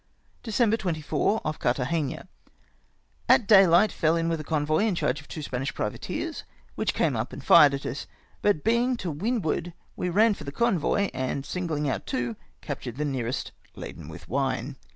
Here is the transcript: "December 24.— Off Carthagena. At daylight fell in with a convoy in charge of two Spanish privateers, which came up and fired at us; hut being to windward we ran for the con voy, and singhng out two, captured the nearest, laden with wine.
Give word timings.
"December 0.41 0.77
24.— 0.77 1.41
Off 1.45 1.59
Carthagena. 1.59 2.27
At 3.29 3.45
daylight 3.45 3.91
fell 3.91 4.15
in 4.15 4.29
with 4.29 4.39
a 4.39 4.43
convoy 4.43 4.79
in 4.85 4.95
charge 4.95 5.21
of 5.21 5.27
two 5.27 5.43
Spanish 5.43 5.75
privateers, 5.75 6.43
which 6.73 6.95
came 6.95 7.15
up 7.15 7.31
and 7.31 7.43
fired 7.43 7.75
at 7.75 7.85
us; 7.85 8.07
hut 8.43 8.63
being 8.63 8.97
to 8.97 9.11
windward 9.11 9.73
we 9.95 10.09
ran 10.09 10.33
for 10.33 10.43
the 10.43 10.51
con 10.51 10.79
voy, 10.79 11.11
and 11.13 11.43
singhng 11.43 11.87
out 11.87 12.07
two, 12.07 12.35
captured 12.61 12.95
the 12.97 13.05
nearest, 13.05 13.51
laden 13.75 14.07
with 14.07 14.27
wine. 14.27 14.75